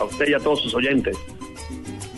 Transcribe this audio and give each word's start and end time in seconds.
a 0.00 0.04
usted 0.04 0.28
y 0.28 0.34
a 0.34 0.38
todos 0.38 0.62
sus 0.62 0.74
oyentes. 0.74 1.16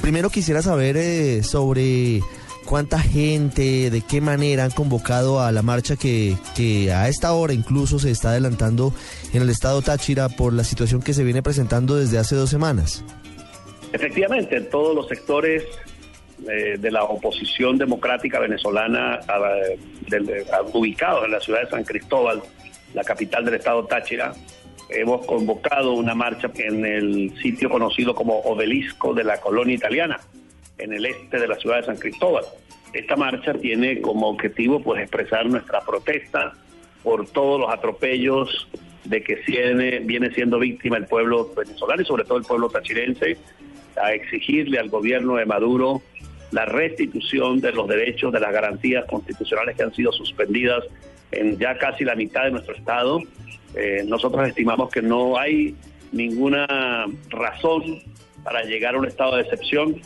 Primero 0.01 0.31
quisiera 0.31 0.63
saber 0.63 0.97
eh, 0.97 1.43
sobre 1.43 2.23
cuánta 2.65 2.99
gente, 2.99 3.91
de 3.91 4.01
qué 4.03 4.21
manera 4.21 4.65
han 4.65 4.71
convocado 4.71 5.41
a 5.41 5.51
la 5.53 5.63
marcha 5.63 5.97
que, 5.97 6.37
que 6.55 6.93
a 6.93 7.09
esta 7.09 7.33
hora 7.33 7.53
incluso 7.53 7.99
se 7.99 8.11
está 8.11 8.31
adelantando 8.31 8.93
en 9.33 9.43
el 9.43 9.51
estado 9.51 9.83
Táchira 9.83 10.29
por 10.29 10.53
la 10.53 10.65
situación 10.65 11.03
que 11.03 11.15
se 11.15 11.25
viene 11.25 11.43
presentando 11.43 11.97
desde 11.97 12.19
hace 12.19 12.37
dos 12.37 12.51
semanas. 12.51 13.05
Efectivamente, 13.93 14.61
todos 14.63 14.95
los 14.95 15.09
sectores 15.09 15.65
eh, 16.47 16.77
de 16.79 16.91
la 16.91 17.05
oposición 17.05 17.79
democrática 17.79 18.39
venezolana 18.39 19.19
ubicados 20.73 21.25
en 21.25 21.33
la 21.33 21.41
ciudad 21.41 21.63
de 21.63 21.71
San 21.71 21.85
Cristóbal, 21.85 22.43
la 22.95 23.03
capital 23.03 23.45
del 23.45 23.55
estado 23.55 23.85
Táchira, 23.87 24.33
hemos 24.89 25.27
convocado 25.27 25.93
una 25.93 26.15
marcha 26.15 26.51
en 26.55 26.85
el 26.85 27.33
sitio 27.43 27.69
conocido 27.71 28.15
como 28.15 28.41
Obelisco 28.41 29.15
de 29.15 29.25
la 29.25 29.41
colonia 29.41 29.75
italiana, 29.75 30.21
en 30.79 30.93
el 30.93 31.07
este 31.07 31.39
de 31.39 31.49
la 31.49 31.57
ciudad 31.57 31.77
de 31.79 31.85
San 31.85 31.97
Cristóbal. 31.97 32.45
Esta 32.93 33.17
marcha 33.17 33.53
tiene 33.55 34.01
como 34.01 34.29
objetivo 34.29 34.81
pues 34.83 35.03
expresar 35.03 35.47
nuestra 35.47 35.81
protesta 35.81 36.53
por 37.03 37.29
todos 37.29 37.61
los 37.61 37.71
atropellos 37.71 38.69
de 39.05 39.23
que 39.23 39.37
viene 40.05 40.31
siendo 40.35 40.59
víctima 40.59 40.97
el 40.97 41.07
pueblo 41.07 41.53
venezolano 41.55 42.03
y 42.03 42.05
sobre 42.05 42.25
todo 42.25 42.39
el 42.39 42.45
pueblo 42.45 42.69
tachirense, 42.69 43.37
a 44.01 44.13
exigirle 44.13 44.79
al 44.79 44.89
gobierno 44.89 45.37
de 45.37 45.47
Maduro 45.47 46.03
la 46.51 46.65
restitución 46.65 47.61
de 47.61 47.73
los 47.73 47.89
derechos, 47.89 48.33
de 48.33 48.41
las 48.41 48.53
garantías 48.53 49.05
constitucionales 49.07 49.77
que 49.77 49.83
han 49.83 49.95
sido 49.95 50.13
suspendidas 50.13 50.85
en 51.31 51.59
ya 51.59 51.77
casi 51.77 52.05
la 52.05 52.15
mitad 52.15 52.45
de 52.45 52.53
nuestro 52.53 52.75
Estado. 52.75 53.21
Eh, 53.79 54.03
nosotros 54.05 54.49
estimamos 54.49 54.91
que 54.91 55.01
no 55.01 55.39
hay 55.39 55.77
ninguna 56.11 56.67
razón 57.31 58.03
para 58.43 58.63
llegar 58.65 58.97
a 58.97 58.99
un 58.99 59.07
estado 59.07 59.37
de 59.37 59.43
excepción, 59.43 60.01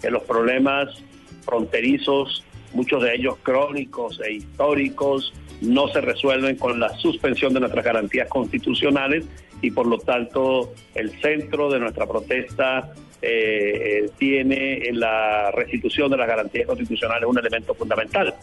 que 0.00 0.10
los 0.10 0.22
problemas 0.22 1.02
fronterizos, 1.44 2.44
muchos 2.72 3.02
de 3.02 3.14
ellos 3.14 3.36
crónicos 3.42 4.20
e 4.24 4.34
históricos, 4.34 5.34
no 5.60 5.88
se 5.88 6.00
resuelven 6.00 6.56
con 6.56 6.80
la 6.80 6.88
suspensión 6.98 7.52
de 7.52 7.60
nuestras 7.60 7.84
garantías 7.84 8.28
constitucionales 8.28 9.26
y 9.60 9.72
por 9.72 9.86
lo 9.86 9.98
tanto 9.98 10.72
el 10.94 11.10
centro 11.20 11.70
de 11.70 11.80
nuestra 11.80 12.06
protesta 12.06 12.92
eh, 13.20 14.04
eh, 14.04 14.10
tiene 14.16 14.88
en 14.88 15.00
la 15.00 15.50
restitución 15.50 16.10
de 16.10 16.16
las 16.16 16.28
garantías 16.28 16.66
constitucionales 16.66 17.28
un 17.28 17.38
elemento 17.38 17.74
fundamental. 17.74 18.34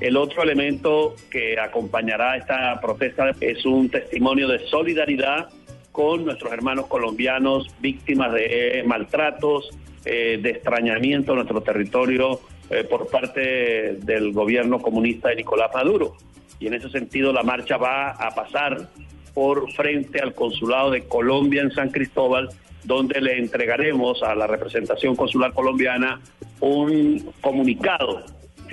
El 0.00 0.16
otro 0.16 0.42
elemento 0.42 1.14
que 1.30 1.58
acompañará 1.58 2.36
esta 2.36 2.80
protesta 2.80 3.30
es 3.40 3.64
un 3.64 3.88
testimonio 3.88 4.48
de 4.48 4.58
solidaridad 4.66 5.48
con 5.92 6.24
nuestros 6.24 6.52
hermanos 6.52 6.86
colombianos 6.88 7.68
víctimas 7.80 8.32
de 8.32 8.82
maltratos, 8.86 9.70
eh, 10.04 10.38
de 10.42 10.50
extrañamiento 10.50 11.32
en 11.32 11.36
nuestro 11.36 11.60
territorio 11.62 12.40
por 12.88 13.08
parte 13.08 13.94
del 14.00 14.32
gobierno 14.32 14.80
comunista 14.80 15.28
de 15.28 15.36
Nicolás 15.36 15.70
Maduro. 15.74 16.16
Y 16.58 16.66
en 16.66 16.74
ese 16.74 16.88
sentido 16.88 17.32
la 17.32 17.42
marcha 17.42 17.76
va 17.76 18.10
a 18.12 18.34
pasar 18.34 18.88
por 19.34 19.70
frente 19.72 20.18
al 20.20 20.34
consulado 20.34 20.90
de 20.90 21.04
Colombia 21.04 21.62
en 21.62 21.70
San 21.70 21.90
Cristóbal 21.90 22.48
donde 22.84 23.20
le 23.20 23.38
entregaremos 23.38 24.22
a 24.22 24.34
la 24.34 24.46
representación 24.46 25.16
consular 25.16 25.52
colombiana 25.52 26.20
un 26.60 27.32
comunicado 27.40 28.24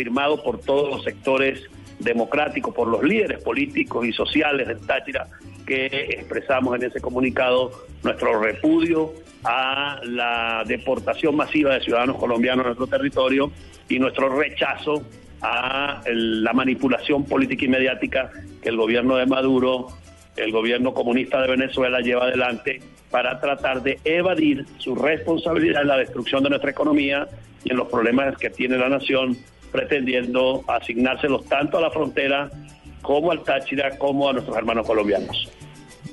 firmado 0.02 0.42
por 0.42 0.60
todos 0.60 0.90
los 0.90 1.04
sectores 1.04 1.62
democráticos, 2.00 2.74
por 2.74 2.88
los 2.88 3.04
líderes 3.04 3.44
políticos 3.44 4.04
y 4.04 4.12
sociales 4.12 4.68
del 4.68 4.80
Táchira, 4.80 5.28
que 5.68 5.86
expresamos 5.86 6.76
en 6.76 6.86
ese 6.86 7.00
comunicado 7.00 7.72
nuestro 8.02 8.42
repudio 8.42 9.14
a 9.44 10.02
la 10.04 10.64
deportación 10.66 11.36
masiva 11.36 11.76
de 11.76 11.82
ciudadanos 11.82 12.18
colombianos 12.18 12.64
en 12.64 12.68
nuestro 12.70 12.88
territorio 12.88 13.52
y 13.88 14.00
nuestro 14.00 14.30
rechazo 14.30 15.04
a 15.44 16.02
la 16.08 16.54
manipulación 16.54 17.24
política 17.26 17.66
y 17.66 17.68
mediática 17.68 18.32
que 18.64 18.70
el 18.70 18.78
gobierno 18.78 19.18
de 19.18 19.28
Maduro, 19.28 19.88
el 20.36 20.52
gobierno 20.52 20.96
comunista 20.96 21.40
de 21.44 21.48
Venezuela 21.48 22.00
lleva 22.00 22.24
adelante 22.24 22.82
para 23.12 23.40
tratar 23.40 23.84
de 23.84 24.00
evadir 24.04 24.66
su 24.80 24.96
responsabilidad 24.96 25.84
en 25.84 25.90
la 25.90 25.98
destrucción 25.98 26.42
de 26.42 26.50
nuestra 26.50 26.72
economía 26.72 27.28
y 27.64 27.70
en 27.70 27.78
los 27.78 27.88
problemas 27.88 28.36
que 28.38 28.50
tiene 28.50 28.78
la 28.80 28.90
nación, 28.90 29.38
pretendiendo 29.72 30.64
asignárselos 30.68 31.46
tanto 31.46 31.78
a 31.78 31.82
la 31.82 31.92
frontera 31.92 32.50
como 33.02 33.32
al 33.32 33.44
Táchira 33.44 33.98
como 33.98 34.30
a 34.30 34.34
nuestros 34.34 34.56
hermanos 34.56 34.86
colombianos. 34.86 35.50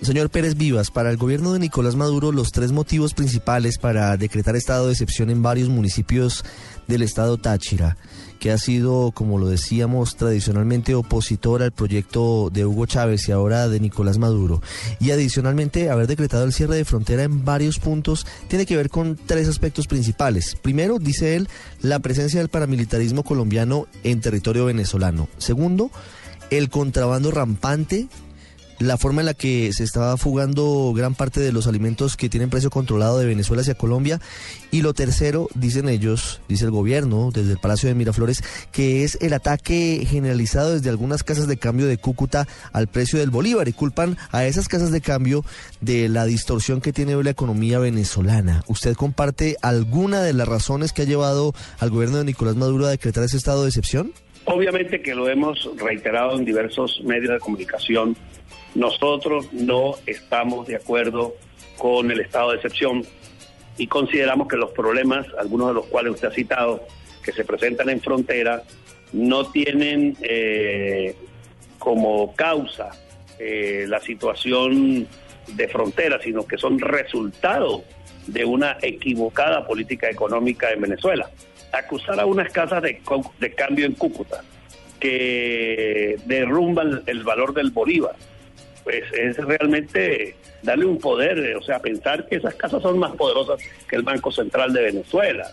Señor 0.03 0.31
Pérez 0.31 0.56
Vivas, 0.56 0.91
para 0.91 1.10
el 1.10 1.16
gobierno 1.16 1.53
de 1.53 1.59
Nicolás 1.59 1.97
Maduro, 1.97 2.32
los 2.32 2.53
tres 2.53 2.72
motivos 2.72 3.14
principales 3.14 3.78
para 3.78 4.16
decretar 4.16 4.56
estado 4.56 4.86
de 4.86 4.92
excepción 4.92 5.31
en 5.31 5.42
varios 5.42 5.69
municipios 5.69 6.44
del 6.86 7.03
estado 7.03 7.36
Táchira 7.36 7.97
que 8.38 8.53
ha 8.53 8.58
sido, 8.58 9.10
como 9.12 9.38
lo 9.38 9.48
decíamos, 9.48 10.16
tradicionalmente 10.16 10.94
opositor 10.94 11.62
al 11.62 11.72
proyecto 11.72 12.50
de 12.53 12.64
Hugo 12.64 12.87
Chávez 12.87 13.28
y 13.28 13.32
ahora 13.32 13.69
de 13.69 13.81
Nicolás 13.81 14.19
Maduro. 14.19 14.62
Y 15.00 15.10
adicionalmente, 15.10 15.91
haber 15.91 16.06
decretado 16.06 16.44
el 16.44 16.53
cierre 16.53 16.76
de 16.76 16.84
frontera 16.84 17.25
en 17.25 17.44
varios 17.44 17.78
puntos 17.78 18.26
tiene 18.48 18.66
que 18.66 18.76
ver 18.76 18.91
con 18.91 19.16
tres 19.16 19.48
aspectos 19.48 19.87
principales. 19.87 20.56
Primero, 20.62 20.98
dice 20.98 21.37
él, 21.37 21.48
la 21.82 21.98
presencia 21.98 22.41
del 22.41 22.48
paramilitarismo 22.48 23.25
colombiano 23.25 23.87
en 24.04 24.20
territorio 24.20 24.66
venezolano. 24.66 25.28
Segundo, 25.38 25.91
el 26.50 26.70
contrabando 26.70 27.31
rampante 27.31 28.08
la 28.78 28.96
forma 28.96 29.22
en 29.22 29.26
la 29.26 29.34
que 29.34 29.72
se 29.72 29.84
estaba 29.84 30.16
fugando 30.16 30.92
gran 30.94 31.14
parte 31.14 31.40
de 31.40 31.52
los 31.52 31.66
alimentos 31.66 32.16
que 32.16 32.28
tienen 32.28 32.50
precio 32.50 32.70
controlado 32.70 33.18
de 33.18 33.26
Venezuela 33.26 33.62
hacia 33.62 33.74
Colombia. 33.74 34.20
Y 34.70 34.82
lo 34.82 34.94
tercero, 34.94 35.48
dicen 35.54 35.88
ellos, 35.88 36.40
dice 36.48 36.64
el 36.64 36.70
gobierno 36.70 37.30
desde 37.32 37.52
el 37.52 37.58
Palacio 37.58 37.88
de 37.88 37.94
Miraflores, 37.94 38.42
que 38.70 39.04
es 39.04 39.18
el 39.20 39.32
ataque 39.32 40.06
generalizado 40.08 40.74
desde 40.74 40.90
algunas 40.90 41.24
casas 41.24 41.48
de 41.48 41.56
cambio 41.56 41.86
de 41.86 41.98
Cúcuta 41.98 42.46
al 42.72 42.88
precio 42.88 43.18
del 43.18 43.30
Bolívar 43.30 43.68
y 43.68 43.72
culpan 43.72 44.16
a 44.30 44.46
esas 44.46 44.68
casas 44.68 44.90
de 44.92 45.00
cambio 45.00 45.44
de 45.80 46.08
la 46.08 46.24
distorsión 46.24 46.80
que 46.80 46.92
tiene 46.92 47.22
la 47.22 47.30
economía 47.30 47.78
venezolana. 47.78 48.62
¿Usted 48.68 48.94
comparte 48.94 49.56
alguna 49.62 50.22
de 50.22 50.32
las 50.32 50.46
razones 50.46 50.92
que 50.92 51.02
ha 51.02 51.06
llevado 51.06 51.54
al 51.78 51.90
gobierno 51.90 52.18
de 52.18 52.24
Nicolás 52.24 52.56
Maduro 52.56 52.86
a 52.86 52.90
decretar 52.90 53.24
ese 53.24 53.36
estado 53.36 53.62
de 53.62 53.68
excepción? 53.68 54.12
Obviamente 54.44 55.02
que 55.02 55.14
lo 55.14 55.28
hemos 55.28 55.68
reiterado 55.76 56.38
en 56.38 56.44
diversos 56.44 57.02
medios 57.04 57.32
de 57.32 57.38
comunicación 57.38 58.16
nosotros 58.74 59.52
no 59.52 59.94
estamos 60.06 60.66
de 60.66 60.76
acuerdo 60.76 61.34
con 61.76 62.10
el 62.10 62.20
estado 62.20 62.50
de 62.50 62.56
excepción 62.56 63.04
y 63.78 63.86
consideramos 63.86 64.48
que 64.48 64.56
los 64.56 64.72
problemas, 64.72 65.26
algunos 65.38 65.68
de 65.68 65.74
los 65.74 65.86
cuales 65.86 66.14
usted 66.14 66.28
ha 66.28 66.32
citado, 66.32 66.86
que 67.22 67.32
se 67.32 67.44
presentan 67.44 67.88
en 67.88 68.00
frontera, 68.00 68.62
no 69.12 69.50
tienen 69.50 70.16
eh, 70.22 71.14
como 71.78 72.34
causa 72.34 72.90
eh, 73.38 73.86
la 73.88 74.00
situación 74.00 75.06
de 75.54 75.68
frontera, 75.68 76.20
sino 76.22 76.46
que 76.46 76.58
son 76.58 76.78
resultado 76.78 77.84
de 78.26 78.44
una 78.44 78.76
equivocada 78.82 79.66
política 79.66 80.10
económica 80.10 80.70
en 80.72 80.82
Venezuela. 80.82 81.30
Acusar 81.72 82.20
a 82.20 82.26
unas 82.26 82.52
casas 82.52 82.82
de, 82.82 83.00
de 83.38 83.54
cambio 83.54 83.86
en 83.86 83.94
Cúcuta 83.94 84.42
que 84.98 86.16
derrumban 86.26 87.02
el 87.06 87.22
valor 87.22 87.54
del 87.54 87.70
Bolívar 87.70 88.16
pues 88.84 89.04
es 89.12 89.36
realmente 89.36 90.36
darle 90.62 90.86
un 90.86 90.98
poder, 90.98 91.38
eh, 91.38 91.56
o 91.56 91.62
sea, 91.62 91.80
pensar 91.80 92.26
que 92.26 92.36
esas 92.36 92.54
casas 92.54 92.82
son 92.82 92.98
más 92.98 93.12
poderosas 93.12 93.60
que 93.88 93.96
el 93.96 94.02
Banco 94.02 94.32
Central 94.32 94.72
de 94.72 94.82
Venezuela. 94.82 95.50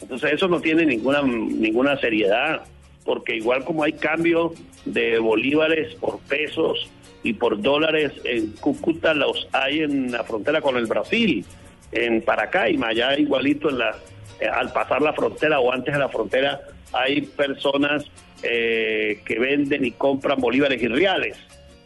Entonces 0.00 0.32
eso 0.32 0.48
no 0.48 0.60
tiene 0.60 0.86
ninguna, 0.86 1.22
ninguna 1.22 1.98
seriedad, 1.98 2.62
porque 3.04 3.36
igual 3.36 3.64
como 3.64 3.82
hay 3.82 3.92
cambio 3.92 4.52
de 4.84 5.18
bolívares 5.18 5.94
por 5.96 6.18
pesos 6.20 6.88
y 7.22 7.32
por 7.32 7.60
dólares 7.60 8.12
en 8.24 8.52
Cúcuta, 8.52 9.14
los 9.14 9.48
hay 9.52 9.80
en 9.80 10.12
la 10.12 10.24
frontera 10.24 10.60
con 10.60 10.76
el 10.76 10.86
Brasil, 10.86 11.44
en 11.90 12.22
Paracaima, 12.22 12.88
allá 12.88 13.18
igualito 13.18 13.70
en 13.70 13.78
la, 13.78 13.96
eh, 14.40 14.46
al 14.46 14.72
pasar 14.72 15.02
la 15.02 15.12
frontera 15.12 15.58
o 15.58 15.72
antes 15.72 15.92
de 15.92 16.00
la 16.00 16.08
frontera 16.08 16.60
hay 16.92 17.22
personas 17.22 18.04
eh, 18.42 19.20
que 19.24 19.38
venden 19.38 19.84
y 19.84 19.90
compran 19.92 20.38
bolívares 20.40 20.80
y 20.82 20.88
reales. 20.88 21.36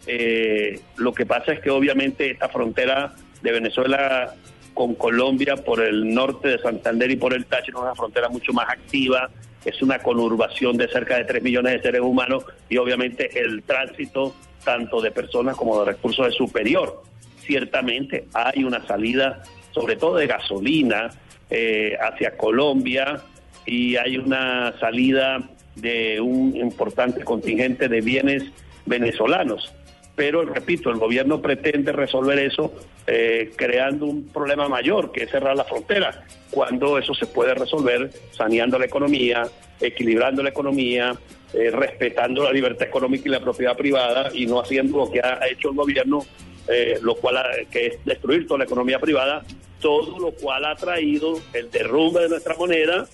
Eh, 0.07 0.81
lo 0.97 1.13
que 1.13 1.27
pasa 1.27 1.53
es 1.53 1.61
que 1.61 1.71
obviamente 1.71 2.31
esta 2.31 2.49
frontera 2.49 3.15
de 3.41 3.53
Venezuela 3.53 4.35
con 4.75 4.95
Colombia 4.95 5.57
por 5.57 5.81
el 5.83 6.13
norte 6.13 6.49
de 6.49 6.59
Santander 6.59 7.11
y 7.11 7.17
por 7.17 7.35
el 7.35 7.47
Táchira 7.47 7.79
es 7.79 7.83
una 7.83 7.95
frontera 7.95 8.29
mucho 8.29 8.53
más 8.53 8.69
activa, 8.69 9.31
es 9.65 9.81
una 9.83 9.99
conurbación 9.99 10.77
de 10.77 10.89
cerca 10.89 11.17
de 11.17 11.25
3 11.25 11.43
millones 11.43 11.75
de 11.75 11.83
seres 11.83 12.01
humanos 12.01 12.45
y 12.69 12.79
obviamente 12.79 13.31
el 13.39 13.63
tránsito 13.63 14.35
tanto 14.65 15.01
de 15.01 15.11
personas 15.11 15.57
como 15.57 15.79
de 15.81 15.93
recursos 15.93 16.29
es 16.29 16.35
superior. 16.35 17.03
Ciertamente 17.41 18.27
hay 18.33 18.65
una 18.65 18.85
salida, 18.87 19.43
sobre 19.73 19.97
todo 19.97 20.17
de 20.17 20.27
gasolina, 20.27 21.11
eh, 21.51 21.97
hacia 22.01 22.37
Colombia 22.37 23.21
y 23.67 23.97
hay 23.97 24.17
una 24.17 24.75
salida 24.81 25.51
de 25.77 26.21
un 26.21 26.57
importante 26.57 27.25
contingente 27.25 27.89
de 27.89 28.01
bienes 28.01 28.45
venezolanos 28.87 29.73
pero 30.15 30.45
repito, 30.45 30.91
el 30.91 30.99
gobierno 30.99 31.41
pretende 31.41 31.93
resolver 31.93 32.39
eso 32.39 32.73
eh, 33.07 33.53
creando 33.57 34.07
un 34.07 34.29
problema 34.29 34.69
mayor 34.69 35.11
que 35.11 35.25
es 35.25 35.31
cerrar 35.31 35.57
la 35.57 35.65
frontera, 35.65 36.25
cuando 36.51 36.99
eso 36.99 37.15
se 37.15 37.27
puede 37.27 37.55
resolver 37.55 38.11
saneando 38.31 38.79
la 38.79 38.85
economía, 38.85 39.45
equilibrando 39.81 40.43
la 40.43 40.51
economía, 40.51 41.15
eh, 41.55 41.71
respetando 41.71 42.45
la 42.45 42.53
libertad 42.53 42.87
económica 42.87 43.25
y 43.27 43.33
la 43.33 43.41
propiedad 43.41 43.77
privada 43.77 44.31
y 44.35 44.47
no 44.47 44.61
haciendo 44.61 44.99
lo 44.99 45.11
que 45.11 45.21
ha 45.21 45.41
hecho 45.51 45.71
el 45.71 45.77
gobierno, 45.77 46.25
eh, 46.69 46.99
lo 47.03 47.15
cual 47.17 47.37
que 47.71 47.87
es 47.87 48.05
destruir 48.05 48.47
toda 48.47 48.59
la 48.59 48.65
economía 48.65 48.99
privada, 48.99 49.43
todo 49.81 50.19
lo 50.19 50.33
cual 50.33 50.65
ha 50.67 50.77
traído 50.77 51.41
el 51.55 51.71
derrumbe 51.71 52.21
de 52.21 52.29
nuestra 52.29 52.55
moneda 52.55 53.07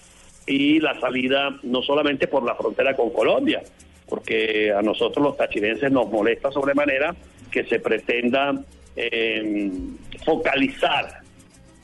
y 0.46 0.80
la 0.80 0.98
salida 1.00 1.58
no 1.62 1.82
solamente 1.82 2.26
por 2.26 2.42
la 2.42 2.54
frontera 2.54 2.94
con 2.96 3.10
Colombia, 3.10 3.62
porque 4.08 4.72
a 4.72 4.82
nosotros 4.82 5.24
los 5.24 5.36
tachirenses 5.36 5.90
nos 5.90 6.10
molesta 6.10 6.50
sobremanera 6.50 7.14
que 7.50 7.64
se 7.64 7.78
pretenda 7.80 8.54
eh, 8.96 9.70
focalizar 10.24 11.20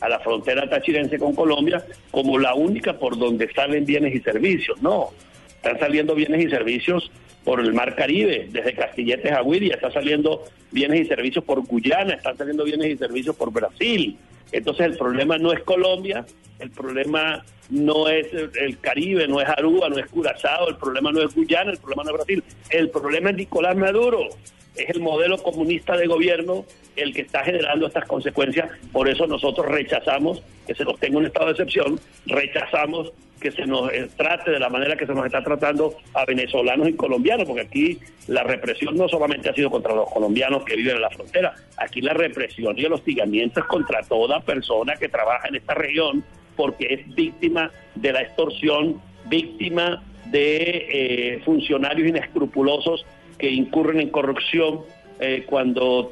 a 0.01 0.09
la 0.09 0.21
frontera 0.21 0.69
tachirense 0.69 1.19
con 1.19 1.35
Colombia 1.35 1.85
como 2.11 2.39
la 2.39 2.55
única 2.55 2.99
por 2.99 3.19
donde 3.19 3.53
salen 3.53 3.87
bienes 3.87 4.15
y 4.15 4.21
servicios. 4.21 4.81
No, 4.83 5.11
están 5.57 5.79
saliendo 5.79 6.15
bienes 6.15 6.45
y 6.45 6.51
servicios 6.51 7.11
por 7.45 7.61
el 7.61 7.73
Mar 7.73 7.95
Caribe, 7.95 8.49
desde 8.51 8.75
Castilletes 8.75 9.33
a 9.33 9.43
Guiria, 9.43 9.75
están 9.75 9.93
saliendo 9.93 10.45
bienes 10.71 11.01
y 11.01 11.05
servicios 11.07 11.45
por 11.45 11.65
Guyana, 11.67 12.15
están 12.15 12.37
saliendo 12.37 12.65
bienes 12.65 12.91
y 12.91 12.97
servicios 12.97 13.37
por 13.37 13.53
Brasil. 13.53 14.17
Entonces 14.55 14.87
el 14.87 14.97
problema 14.97 15.37
no 15.37 15.53
es 15.53 15.61
Colombia, 15.65 16.25
el 16.61 16.71
problema 16.71 17.45
no 17.71 18.09
es 18.09 18.29
el 18.33 18.79
Caribe, 18.79 19.27
no 19.27 19.41
es 19.41 19.49
Aruba, 19.49 19.89
no 19.89 19.99
es 19.99 20.07
Curazao, 20.07 20.69
el 20.69 20.77
problema 20.77 21.11
no 21.11 21.23
es 21.23 21.35
Guyana, 21.35 21.73
el 21.73 21.79
problema 21.79 22.05
no 22.05 22.11
es 22.11 22.17
Brasil, 22.17 22.45
el 22.71 22.91
problema 22.91 23.31
es 23.31 23.37
Nicolás 23.37 23.77
Maduro 23.77 24.29
es 24.77 24.91
el 24.91 25.01
modelo 25.01 25.39
comunista 25.39 25.97
de 25.97 26.07
gobierno 26.07 26.65
el 26.97 27.13
que 27.13 27.23
está 27.23 27.45
generando 27.45 27.87
estas 27.87 28.07
consecuencias. 28.07 28.71
Por 28.93 29.09
eso 29.09 29.27
nosotros 29.27 29.67
rechazamos 29.67 30.43
que 30.67 30.75
se 30.75 30.85
nos 30.85 30.99
tenga 30.99 31.19
un 31.19 31.27
estado 31.27 31.47
de 31.47 31.53
excepción, 31.53 32.01
rechazamos 32.27 33.13
que 33.41 33.51
se 33.51 33.67
nos 33.67 33.93
eh, 33.93 34.09
trate 34.17 34.53
de 34.53 34.59
la 34.59 34.71
manera 34.71 34.97
que 34.97 35.07
se 35.07 35.13
nos 35.13 35.27
está 35.27 35.43
tratando 35.43 35.95
a 36.15 36.25
venezolanos 36.25 36.89
y 36.89 36.95
colombianos, 36.95 37.47
porque 37.47 37.61
aquí 37.63 37.99
la 38.27 38.43
represión 38.43 38.97
no 38.97 39.07
solamente 39.09 39.51
ha 39.51 39.55
sido 39.55 39.71
contra 39.71 39.95
los 39.95 40.11
colombianos 40.11 40.65
que 40.65 40.77
viven 40.77 40.97
en 40.97 41.03
la 41.03 41.11
frontera, 41.11 41.55
aquí 41.77 42.01
la 42.01 42.15
represión 42.15 42.79
y 42.79 42.85
el 42.85 42.93
hostigamiento 42.95 43.61
es 43.61 43.67
contra 43.67 44.03
toda 44.03 44.41
persona 44.41 44.97
que 44.97 45.09
trabaja 45.09 45.49
en 45.49 45.57
esta 45.57 45.75
región, 45.75 46.25
porque 46.57 46.87
es 46.89 47.15
víctima 47.15 47.71
de 47.97 48.13
la 48.13 48.23
extorsión, 48.23 49.03
víctima 49.27 50.03
de 50.31 50.87
eh, 50.91 51.43
funcionarios 51.45 52.09
inescrupulosos 52.09 53.05
que 53.39 53.51
incurren 53.51 54.01
en 54.01 54.11
corrupción 54.11 54.81
eh, 55.21 55.45
cuando, 55.47 56.11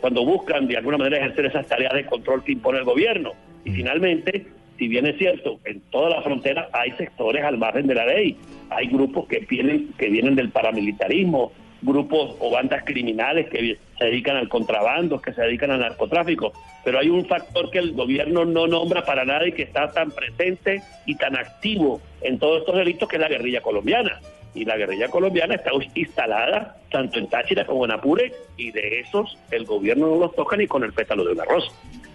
cuando 0.00 0.24
buscan 0.24 0.68
de 0.68 0.76
alguna 0.76 0.98
manera 0.98 1.18
ejercer 1.18 1.46
esas 1.46 1.66
tareas 1.66 1.94
de 1.94 2.06
control 2.06 2.44
que 2.44 2.52
impone 2.52 2.78
el 2.78 2.84
gobierno. 2.84 3.32
Y 3.64 3.72
finalmente, 3.72 4.46
si 4.78 4.88
bien 4.88 5.06
es 5.06 5.18
cierto, 5.18 5.58
en 5.64 5.80
toda 5.90 6.10
la 6.10 6.22
frontera 6.22 6.68
hay 6.72 6.92
sectores 6.92 7.44
al 7.44 7.58
margen 7.58 7.86
de 7.86 7.94
la 7.94 8.06
ley, 8.06 8.36
hay 8.70 8.86
grupos 8.86 9.26
que 9.26 9.40
vienen, 9.40 9.92
que 9.98 10.08
vienen 10.08 10.36
del 10.36 10.50
paramilitarismo, 10.50 11.52
grupos 11.82 12.36
o 12.38 12.50
bandas 12.50 12.84
criminales 12.84 13.48
que 13.48 13.78
se 13.98 14.04
dedican 14.04 14.36
al 14.36 14.48
contrabando, 14.48 15.20
que 15.20 15.32
se 15.32 15.42
dedican 15.42 15.70
al 15.70 15.80
narcotráfico, 15.80 16.52
pero 16.84 16.98
hay 16.98 17.08
un 17.08 17.26
factor 17.26 17.70
que 17.70 17.78
el 17.78 17.92
gobierno 17.92 18.44
no 18.44 18.66
nombra 18.66 19.04
para 19.04 19.24
nada 19.24 19.46
y 19.46 19.52
que 19.52 19.62
está 19.62 19.90
tan 19.90 20.10
presente 20.10 20.82
y 21.04 21.16
tan 21.16 21.36
activo 21.36 22.00
en 22.22 22.38
todos 22.38 22.60
estos 22.60 22.76
delitos 22.76 23.08
que 23.08 23.16
es 23.16 23.22
la 23.22 23.28
guerrilla 23.28 23.60
colombiana 23.60 24.20
y 24.56 24.64
la 24.64 24.76
guerrilla 24.76 25.08
colombiana 25.08 25.54
está 25.54 25.70
instalada 25.94 26.78
tanto 26.90 27.18
en 27.18 27.28
Táchira 27.28 27.66
como 27.66 27.84
en 27.84 27.92
Apure 27.92 28.32
y 28.56 28.72
de 28.72 29.00
esos 29.00 29.36
el 29.50 29.64
gobierno 29.64 30.08
no 30.08 30.16
los 30.16 30.34
toca 30.34 30.56
ni 30.56 30.66
con 30.66 30.82
el 30.82 30.92
pétalo 30.92 31.24
de 31.24 31.32
una 31.32 31.44
rosa. 31.44 31.70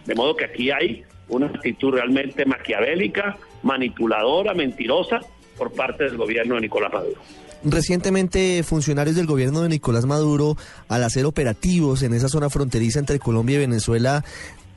De 0.06 0.16
modo 0.16 0.36
que 0.36 0.46
aquí 0.46 0.72
hay 0.72 1.04
una 1.30 1.48
actitud 1.48 1.94
realmente 1.94 2.46
maquiavélica, 2.46 3.38
manipuladora, 3.64 4.54
mentirosa 4.54 5.22
por 5.58 5.72
parte 5.72 6.06
del 6.06 6.18
gobierno 6.18 6.56
de 6.56 6.62
Nicolás 6.62 6.92
Maduro. 6.92 7.22
Recientemente, 7.64 8.64
funcionarios 8.64 9.16
del 9.16 9.28
gobierno 9.28 9.62
de 9.62 9.70
Nicolás 9.70 10.06
Maduro, 10.06 10.58
al 10.88 11.04
hacer 11.04 11.26
operativos 11.26 12.02
en 12.02 12.14
esa 12.16 12.28
zona 12.28 12.50
fronteriza 12.50 12.98
entre 12.98 13.20
Colombia 13.20 13.58
y 13.58 13.60
Venezuela, 13.60 14.26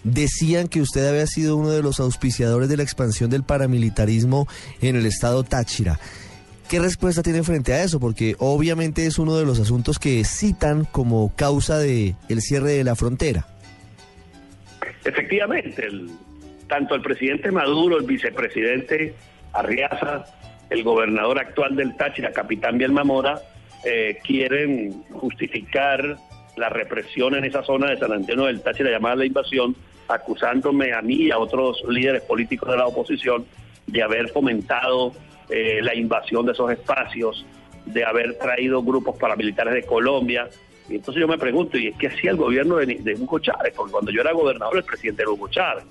decían 0.04 0.68
que 0.68 0.82
usted 0.82 1.08
había 1.08 1.26
sido 1.26 1.56
uno 1.56 1.70
de 1.70 1.82
los 1.82 1.98
auspiciadores 1.98 2.68
de 2.68 2.76
la 2.76 2.82
expansión 2.82 3.30
del 3.30 3.42
paramilitarismo 3.42 4.46
en 4.82 4.96
el 4.96 5.06
estado 5.06 5.44
Táchira. 5.44 5.98
¿Qué 6.68 6.80
respuesta 6.80 7.22
tiene 7.22 7.42
frente 7.42 7.74
a 7.74 7.82
eso? 7.82 8.00
Porque 8.00 8.36
obviamente 8.38 9.06
es 9.06 9.18
uno 9.18 9.36
de 9.36 9.44
los 9.44 9.60
asuntos 9.60 9.98
que 9.98 10.24
citan 10.24 10.84
como 10.86 11.34
causa 11.36 11.78
de 11.78 12.14
el 12.28 12.40
cierre 12.40 12.72
de 12.72 12.84
la 12.84 12.96
frontera. 12.96 13.46
Efectivamente, 15.04 15.86
tanto 16.66 16.94
el 16.94 17.02
presidente 17.02 17.50
Maduro, 17.50 17.98
el 17.98 18.06
vicepresidente 18.06 19.14
Arriaza, 19.52 20.24
el 20.70 20.82
gobernador 20.82 21.38
actual 21.38 21.76
del 21.76 21.96
Táchira, 21.96 22.32
capitán 22.32 22.78
Bielma 22.78 23.04
Mora, 23.04 23.40
eh, 23.84 24.18
quieren 24.24 25.04
justificar 25.12 26.16
la 26.56 26.68
represión 26.70 27.34
en 27.34 27.44
esa 27.44 27.62
zona 27.62 27.90
de 27.90 27.98
San 27.98 28.12
Antonio 28.12 28.46
del 28.46 28.62
Táchira 28.62 28.90
llamada 28.90 29.16
la 29.16 29.26
invasión, 29.26 29.76
acusándome 30.08 30.94
a 30.94 31.02
mí 31.02 31.16
y 31.16 31.30
a 31.30 31.38
otros 31.38 31.82
líderes 31.88 32.22
políticos 32.22 32.70
de 32.70 32.76
la 32.78 32.86
oposición 32.86 33.44
de 33.86 34.02
haber 34.02 34.28
fomentado 34.30 35.12
eh, 35.48 35.80
la 35.82 35.94
invasión 35.94 36.46
de 36.46 36.52
esos 36.52 36.70
espacios, 36.70 37.44
de 37.86 38.04
haber 38.04 38.38
traído 38.38 38.82
grupos 38.82 39.16
paramilitares 39.18 39.74
de 39.74 39.82
Colombia. 39.82 40.48
Y 40.88 40.96
entonces 40.96 41.20
yo 41.20 41.28
me 41.28 41.38
pregunto, 41.38 41.76
¿y 41.78 41.88
es 41.88 41.96
qué 41.96 42.08
hacía 42.08 42.30
el 42.30 42.36
gobierno 42.36 42.76
de, 42.76 42.86
de 42.86 43.14
Hugo 43.14 43.38
Chávez? 43.38 43.72
Porque 43.76 43.92
cuando 43.92 44.10
yo 44.10 44.20
era 44.20 44.32
gobernador, 44.32 44.78
el 44.78 44.84
presidente 44.84 45.22
era 45.22 45.30
Hugo 45.30 45.48
Chávez 45.48 45.84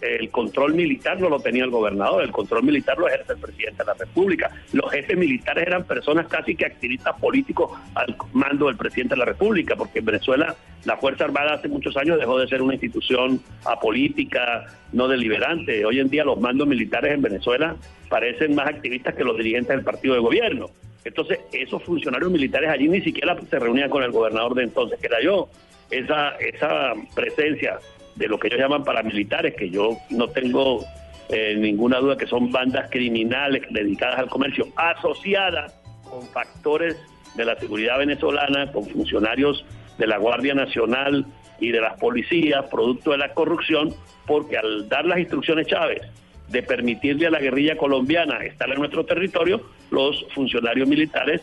el 0.00 0.30
control 0.30 0.74
militar 0.74 1.20
no 1.20 1.28
lo 1.28 1.40
tenía 1.40 1.64
el 1.64 1.70
gobernador, 1.70 2.22
el 2.22 2.30
control 2.30 2.64
militar 2.64 2.98
lo 2.98 3.08
ejerce 3.08 3.32
el 3.32 3.38
presidente 3.38 3.82
de 3.82 3.84
la 3.84 3.94
República. 3.94 4.50
Los 4.72 4.90
jefes 4.90 5.16
militares 5.16 5.66
eran 5.66 5.84
personas 5.84 6.26
casi 6.28 6.54
que 6.54 6.66
activistas 6.66 7.18
políticos 7.18 7.72
al 7.94 8.16
mando 8.32 8.66
del 8.66 8.76
presidente 8.76 9.14
de 9.14 9.20
la 9.20 9.24
República, 9.24 9.76
porque 9.76 10.00
en 10.00 10.04
Venezuela 10.04 10.54
la 10.84 10.96
Fuerza 10.96 11.24
Armada 11.24 11.54
hace 11.54 11.68
muchos 11.68 11.96
años 11.96 12.18
dejó 12.18 12.38
de 12.38 12.46
ser 12.48 12.62
una 12.62 12.74
institución 12.74 13.40
apolítica, 13.64 14.66
no 14.92 15.08
deliberante. 15.08 15.84
Hoy 15.84 16.00
en 16.00 16.08
día 16.08 16.24
los 16.24 16.38
mandos 16.40 16.68
militares 16.68 17.12
en 17.12 17.22
Venezuela 17.22 17.76
parecen 18.08 18.54
más 18.54 18.68
activistas 18.68 19.14
que 19.14 19.24
los 19.24 19.36
dirigentes 19.36 19.74
del 19.74 19.84
partido 19.84 20.14
de 20.14 20.20
gobierno. 20.20 20.70
Entonces, 21.04 21.38
esos 21.52 21.82
funcionarios 21.84 22.30
militares 22.30 22.68
allí 22.68 22.88
ni 22.88 23.00
siquiera 23.00 23.36
se 23.48 23.58
reunían 23.58 23.88
con 23.88 24.02
el 24.02 24.10
gobernador 24.10 24.54
de 24.54 24.64
entonces, 24.64 24.98
que 24.98 25.06
era 25.06 25.22
yo. 25.22 25.48
Esa, 25.88 26.30
esa 26.38 26.94
presencia 27.14 27.78
de 28.16 28.28
lo 28.28 28.38
que 28.38 28.48
ellos 28.48 28.60
llaman 28.60 28.84
paramilitares, 28.84 29.54
que 29.54 29.70
yo 29.70 29.98
no 30.10 30.28
tengo 30.28 30.84
eh, 31.28 31.54
ninguna 31.56 31.98
duda 31.98 32.16
que 32.16 32.26
son 32.26 32.50
bandas 32.50 32.90
criminales 32.90 33.62
dedicadas 33.70 34.18
al 34.18 34.28
comercio, 34.28 34.68
asociadas 34.76 35.74
con 36.08 36.22
factores 36.28 36.96
de 37.34 37.44
la 37.44 37.58
seguridad 37.58 37.98
venezolana, 37.98 38.72
con 38.72 38.86
funcionarios 38.86 39.64
de 39.98 40.06
la 40.06 40.18
Guardia 40.18 40.54
Nacional 40.54 41.26
y 41.60 41.70
de 41.70 41.80
las 41.80 41.98
policías, 41.98 42.64
producto 42.66 43.12
de 43.12 43.18
la 43.18 43.32
corrupción, 43.34 43.94
porque 44.26 44.56
al 44.56 44.88
dar 44.88 45.04
las 45.04 45.18
instrucciones 45.18 45.66
Chávez 45.66 46.02
de 46.48 46.62
permitirle 46.62 47.26
a 47.26 47.30
la 47.30 47.40
guerrilla 47.40 47.76
colombiana 47.76 48.44
estar 48.44 48.68
en 48.70 48.78
nuestro 48.78 49.04
territorio, 49.04 49.62
los 49.90 50.26
funcionarios 50.34 50.88
militares 50.88 51.42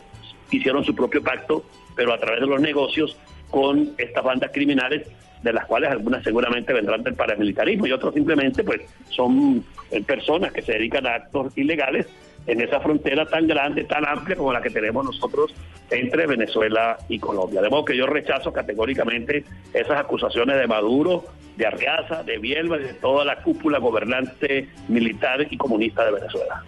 hicieron 0.50 0.84
su 0.84 0.94
propio 0.94 1.22
pacto, 1.22 1.64
pero 1.94 2.12
a 2.12 2.18
través 2.18 2.40
de 2.40 2.46
los 2.46 2.60
negocios 2.60 3.16
con 3.50 3.92
estas 3.98 4.24
bandas 4.24 4.50
criminales 4.52 5.06
de 5.44 5.52
las 5.52 5.66
cuales 5.66 5.90
algunas 5.90 6.24
seguramente 6.24 6.72
vendrán 6.72 7.02
del 7.02 7.14
paramilitarismo 7.14 7.86
y 7.86 7.92
otros 7.92 8.14
simplemente 8.14 8.64
pues 8.64 8.80
son 9.10 9.62
eh, 9.90 10.02
personas 10.02 10.52
que 10.52 10.62
se 10.62 10.72
dedican 10.72 11.06
a 11.06 11.16
actos 11.16 11.56
ilegales 11.56 12.06
en 12.46 12.60
esa 12.62 12.80
frontera 12.80 13.26
tan 13.26 13.46
grande, 13.46 13.84
tan 13.84 14.06
amplia 14.06 14.36
como 14.36 14.52
la 14.52 14.62
que 14.62 14.70
tenemos 14.70 15.04
nosotros 15.04 15.54
entre 15.90 16.26
Venezuela 16.26 16.96
y 17.08 17.18
Colombia. 17.18 17.60
De 17.60 17.68
modo 17.68 17.84
que 17.84 17.96
yo 17.96 18.06
rechazo 18.06 18.52
categóricamente 18.52 19.44
esas 19.72 20.00
acusaciones 20.00 20.58
de 20.58 20.66
Maduro, 20.66 21.24
de 21.56 21.66
Arriaza, 21.66 22.22
de 22.22 22.38
Bielba 22.38 22.78
y 22.78 22.84
de 22.84 22.94
toda 22.94 23.24
la 23.24 23.42
cúpula 23.42 23.78
gobernante 23.78 24.68
militar 24.88 25.46
y 25.50 25.56
comunista 25.56 26.04
de 26.06 26.12
Venezuela. 26.12 26.64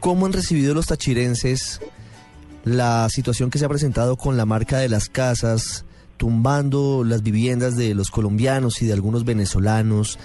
¿Cómo 0.00 0.26
han 0.26 0.32
recibido 0.32 0.74
los 0.74 0.86
tachirenses 0.86 1.80
la 2.64 3.08
situación 3.10 3.50
que 3.50 3.58
se 3.58 3.66
ha 3.66 3.68
presentado 3.68 4.16
con 4.16 4.36
la 4.36 4.46
marca 4.46 4.78
de 4.78 4.88
las 4.88 5.08
casas, 5.08 5.84
tumbando 6.18 7.04
las 7.04 7.22
viviendas 7.22 7.76
de 7.76 7.94
los 7.94 8.10
colombianos 8.10 8.82
y 8.82 8.86
de 8.86 8.92
algunos 8.92 9.24
venezolanos, 9.24 10.18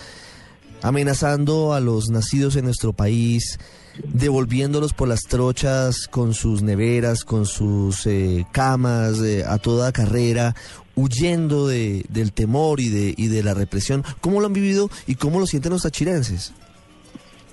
amenazando 0.81 1.73
a 1.73 1.79
los 1.79 2.09
nacidos 2.09 2.57
en 2.57 2.65
nuestro 2.65 2.91
país, 2.91 3.59
devolviéndolos 4.03 4.93
por 4.93 5.07
las 5.07 5.21
trochas 5.21 6.07
con 6.07 6.33
sus 6.33 6.61
neveras, 6.61 7.23
con 7.23 7.45
sus 7.45 8.05
eh, 8.07 8.45
camas, 8.51 9.21
eh, 9.21 9.45
a 9.47 9.59
toda 9.59 9.93
carrera, 9.93 10.55
huyendo 10.95 11.67
de, 11.67 12.03
del 12.09 12.33
temor 12.33 12.79
y 12.79 12.89
de, 12.89 13.13
y 13.15 13.27
de 13.27 13.43
la 13.43 13.53
represión. 13.53 14.03
¿Cómo 14.19 14.41
lo 14.41 14.47
han 14.47 14.53
vivido 14.53 14.89
y 15.07 15.15
cómo 15.15 15.39
lo 15.39 15.45
sienten 15.45 15.71
los 15.71 15.83
tachirenses? 15.83 16.53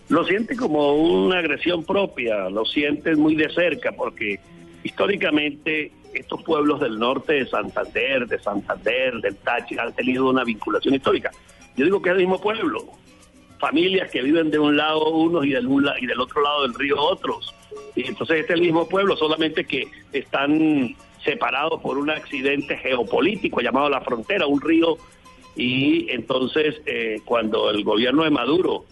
Lo 0.09 0.25
sienten 0.25 0.57
como 0.57 0.95
una 0.95 1.39
agresión 1.39 1.85
propia, 1.85 2.49
lo 2.49 2.65
sienten 2.65 3.21
muy 3.21 3.37
de 3.37 3.49
cerca, 3.55 3.93
porque 3.93 4.41
históricamente 4.83 5.93
estos 6.15 6.43
pueblos 6.43 6.81
del 6.81 6.99
norte 6.99 7.35
de 7.35 7.47
Santander, 7.47 8.27
de 8.27 8.39
Santander, 8.39 9.21
del 9.21 9.37
Táchira 9.37 9.85
han 9.85 9.95
tenido 9.95 10.29
una 10.29 10.45
vinculación 10.45 10.95
histórica. 10.95 11.31
Yo 11.77 11.85
digo 11.85 12.03
que 12.03 12.11
es 12.11 12.15
el 12.15 12.21
mismo 12.21 12.41
pueblo, 12.41 12.85
familias 13.59 14.11
que 14.11 14.23
viven 14.23 14.51
de 14.51 14.59
un 14.59 14.77
lado 14.77 15.11
unos 15.11 15.45
y 15.45 15.51
del, 15.51 15.69
y 16.01 16.07
del 16.07 16.21
otro 16.21 16.43
lado 16.43 16.63
del 16.63 16.75
río 16.75 17.01
otros. 17.01 17.55
Y 17.95 18.07
entonces 18.07 18.41
este 18.41 18.55
es 18.55 18.59
el 18.59 18.67
mismo 18.67 18.89
pueblo, 18.89 19.17
solamente 19.17 19.65
que 19.65 19.89
están 20.13 20.97
separados 21.25 21.81
por 21.83 21.99
un 21.99 22.11
accidente 22.11 22.77
geopolítico 22.79 23.61
llamado 23.61 23.89
la 23.91 24.01
frontera, 24.01 24.47
un 24.47 24.61
río. 24.61 24.97
Y 25.57 26.11
entonces 26.11 26.81
eh, 26.87 27.21
cuando 27.25 27.71
el 27.71 27.85
gobierno 27.85 28.25
de 28.25 28.31
Maduro, 28.31 28.85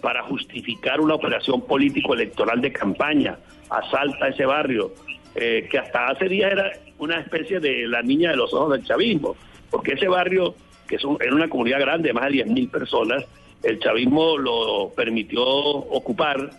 para 0.00 0.22
justificar 0.22 1.00
una 1.00 1.14
operación 1.14 1.62
político-electoral 1.62 2.60
de 2.60 2.72
campaña, 2.72 3.38
asalta 3.68 4.28
ese 4.28 4.46
barrio, 4.46 4.92
eh, 5.34 5.66
que 5.70 5.78
hasta 5.78 6.08
hace 6.08 6.28
días 6.28 6.52
era 6.52 6.72
una 6.98 7.20
especie 7.20 7.60
de 7.60 7.86
la 7.86 8.02
niña 8.02 8.30
de 8.30 8.36
los 8.36 8.52
ojos 8.52 8.72
del 8.72 8.84
chavismo, 8.84 9.36
porque 9.70 9.92
ese 9.92 10.08
barrio, 10.08 10.54
que 10.86 10.96
es 10.96 11.02
era 11.20 11.34
una 11.34 11.48
comunidad 11.48 11.80
grande, 11.80 12.12
más 12.12 12.26
de 12.26 12.44
10.000 12.44 12.70
personas, 12.70 13.24
el 13.62 13.78
chavismo 13.78 14.36
lo 14.36 14.90
permitió 14.94 15.42
ocupar 15.44 16.50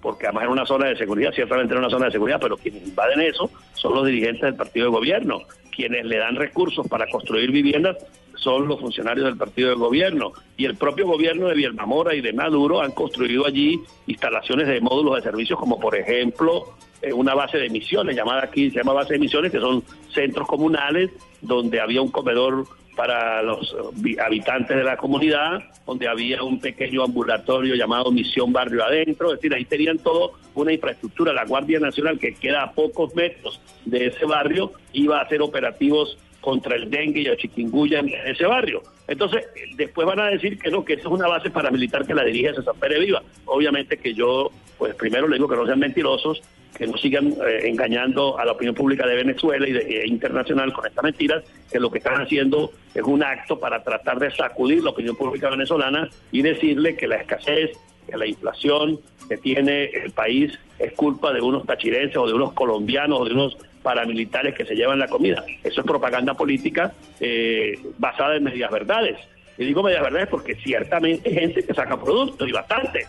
porque 0.00 0.26
además 0.26 0.44
era 0.44 0.52
una 0.52 0.66
zona 0.66 0.88
de 0.88 0.96
seguridad, 0.96 1.32
ciertamente 1.32 1.74
era 1.74 1.80
una 1.80 1.90
zona 1.90 2.06
de 2.06 2.12
seguridad, 2.12 2.38
pero 2.40 2.56
quienes 2.56 2.86
invaden 2.88 3.20
eso 3.20 3.50
son 3.74 3.94
los 3.94 4.06
dirigentes 4.06 4.42
del 4.42 4.54
partido 4.54 4.86
de 4.86 4.92
gobierno, 4.92 5.42
quienes 5.74 6.04
le 6.06 6.18
dan 6.18 6.36
recursos 6.36 6.86
para 6.88 7.06
construir 7.08 7.50
viviendas 7.50 7.96
son 8.36 8.68
los 8.68 8.80
funcionarios 8.80 9.26
del 9.26 9.36
partido 9.36 9.68
de 9.68 9.74
gobierno. 9.74 10.32
Y 10.56 10.64
el 10.64 10.76
propio 10.76 11.06
gobierno 11.06 11.48
de 11.48 11.54
Vilmamora 11.54 12.14
y 12.14 12.22
de 12.22 12.32
Maduro 12.32 12.80
han 12.80 12.92
construido 12.92 13.46
allí 13.46 13.78
instalaciones 14.06 14.66
de 14.66 14.80
módulos 14.80 15.16
de 15.16 15.22
servicios 15.22 15.58
como 15.58 15.78
por 15.78 15.94
ejemplo 15.94 16.74
una 17.14 17.34
base 17.34 17.58
de 17.58 17.66
emisiones 17.66 18.14
llamada 18.14 18.44
aquí 18.44 18.70
se 18.70 18.78
llama 18.78 18.92
base 18.92 19.10
de 19.10 19.16
emisiones 19.16 19.50
que 19.50 19.58
son 19.58 19.82
centros 20.12 20.46
comunales 20.46 21.10
donde 21.40 21.80
había 21.80 22.02
un 22.02 22.10
comedor 22.10 22.66
para 23.00 23.42
los 23.42 23.74
eh, 24.04 24.16
habitantes 24.20 24.76
de 24.76 24.84
la 24.84 24.98
comunidad, 24.98 25.62
donde 25.86 26.06
había 26.06 26.42
un 26.42 26.60
pequeño 26.60 27.02
ambulatorio 27.02 27.74
llamado 27.74 28.10
Misión 28.12 28.52
Barrio 28.52 28.84
Adentro, 28.84 29.32
es 29.32 29.40
decir, 29.40 29.54
ahí 29.54 29.64
tenían 29.64 29.98
todo 29.98 30.32
una 30.54 30.72
infraestructura. 30.72 31.32
La 31.32 31.46
Guardia 31.46 31.80
Nacional, 31.80 32.18
que 32.18 32.34
queda 32.34 32.62
a 32.62 32.72
pocos 32.72 33.14
metros 33.14 33.58
de 33.86 34.08
ese 34.08 34.26
barrio, 34.26 34.72
iba 34.92 35.18
a 35.18 35.22
hacer 35.22 35.40
operativos 35.40 36.18
contra 36.42 36.76
el 36.76 36.90
dengue 36.90 37.22
y 37.22 37.26
el 37.26 37.36
chikungunya 37.38 38.00
en 38.00 38.10
ese 38.26 38.44
barrio. 38.44 38.82
Entonces, 39.08 39.46
después 39.76 40.06
van 40.06 40.20
a 40.20 40.26
decir 40.26 40.58
que 40.58 40.70
no, 40.70 40.84
que 40.84 40.94
eso 40.94 41.08
es 41.08 41.14
una 41.14 41.26
base 41.26 41.50
paramilitar 41.50 42.06
que 42.06 42.14
la 42.14 42.24
dirige 42.24 42.54
César 42.54 42.74
Pérez 42.78 43.00
Viva. 43.00 43.22
Obviamente 43.46 43.96
que 43.96 44.14
yo, 44.14 44.50
pues 44.78 44.94
primero 44.94 45.26
le 45.26 45.36
digo 45.36 45.48
que 45.48 45.56
no 45.56 45.66
sean 45.66 45.78
mentirosos, 45.78 46.42
que 46.76 46.86
no 46.86 46.96
sigan 46.96 47.28
eh, 47.28 47.60
engañando 47.64 48.38
a 48.38 48.44
la 48.44 48.52
opinión 48.52 48.74
pública 48.74 49.06
de 49.06 49.14
Venezuela 49.14 49.68
y 49.68 49.72
de, 49.72 49.80
e 49.80 50.08
internacional 50.08 50.72
con 50.72 50.86
estas 50.86 51.04
mentiras, 51.04 51.44
que 51.70 51.78
lo 51.78 51.90
que 51.90 51.98
están 51.98 52.20
haciendo 52.20 52.72
es 52.94 53.02
un 53.02 53.22
acto 53.22 53.58
para 53.58 53.82
tratar 53.82 54.18
de 54.18 54.30
sacudir 54.30 54.82
la 54.82 54.90
opinión 54.90 55.16
pública 55.16 55.50
venezolana 55.50 56.08
y 56.32 56.42
decirle 56.42 56.96
que 56.96 57.06
la 57.06 57.16
escasez, 57.16 57.70
que 58.08 58.16
la 58.16 58.26
inflación 58.26 58.98
que 59.28 59.36
tiene 59.36 59.84
el 59.84 60.10
país 60.10 60.58
es 60.78 60.92
culpa 60.92 61.32
de 61.32 61.40
unos 61.40 61.66
tachirenses 61.66 62.16
o 62.16 62.26
de 62.26 62.32
unos 62.32 62.52
colombianos 62.52 63.20
o 63.20 63.24
de 63.24 63.32
unos 63.32 63.56
paramilitares 63.82 64.54
que 64.54 64.64
se 64.64 64.74
llevan 64.74 64.98
la 64.98 65.08
comida. 65.08 65.44
Eso 65.62 65.80
es 65.80 65.86
propaganda 65.86 66.34
política 66.34 66.92
eh, 67.20 67.78
basada 67.98 68.36
en 68.36 68.44
medias 68.44 68.70
verdades. 68.70 69.18
Y 69.58 69.66
digo 69.66 69.82
medias 69.82 70.02
verdades 70.02 70.28
porque 70.28 70.56
ciertamente 70.56 71.28
hay 71.28 71.34
gente 71.34 71.62
que 71.62 71.74
saca 71.74 72.00
productos 72.00 72.48
y 72.48 72.52
bastante, 72.52 73.06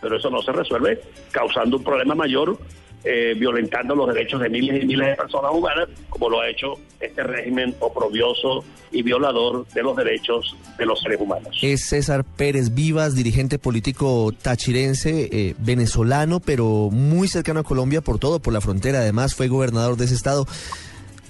pero 0.00 0.16
eso 0.16 0.30
no 0.30 0.42
se 0.42 0.52
resuelve 0.52 1.00
causando 1.30 1.78
un 1.78 1.84
problema 1.84 2.14
mayor 2.14 2.58
eh, 3.04 3.34
violentando 3.38 3.94
los 3.94 4.12
derechos 4.14 4.40
de 4.40 4.48
miles 4.48 4.82
y 4.82 4.86
miles 4.86 5.08
de 5.08 5.14
personas 5.14 5.52
humanas, 5.52 5.88
como 6.08 6.30
lo 6.30 6.40
ha 6.40 6.48
hecho 6.48 6.78
este 7.00 7.22
régimen 7.22 7.74
oprobioso 7.80 8.64
y 8.90 9.02
violador 9.02 9.66
de 9.68 9.82
los 9.82 9.96
derechos 9.96 10.56
de 10.78 10.86
los 10.86 11.00
seres 11.00 11.20
humanos. 11.20 11.58
Es 11.60 11.86
César 11.86 12.24
Pérez 12.24 12.74
Vivas, 12.74 13.14
dirigente 13.14 13.58
político 13.58 14.32
tachirense, 14.40 15.28
eh, 15.30 15.54
venezolano, 15.58 16.40
pero 16.40 16.88
muy 16.90 17.28
cercano 17.28 17.60
a 17.60 17.64
Colombia 17.64 18.00
por 18.00 18.18
todo, 18.18 18.40
por 18.40 18.52
la 18.52 18.60
frontera. 18.60 19.00
Además, 19.00 19.34
fue 19.34 19.48
gobernador 19.48 19.96
de 19.96 20.06
ese 20.06 20.14
estado. 20.14 20.46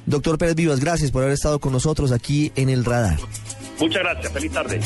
Doctor 0.07 0.39
Pérez 0.39 0.55
Vivas, 0.55 0.81
gracias 0.81 1.11
por 1.11 1.23
haber 1.23 1.35
estado 1.35 1.59
con 1.59 1.73
nosotros 1.73 2.13
aquí 2.13 2.53
en 2.57 2.69
el 2.69 2.85
radar. 2.85 3.19
Muchas 3.81 4.03
gracias, 4.03 4.33
feliz 4.33 4.53
tarde. 4.53 4.81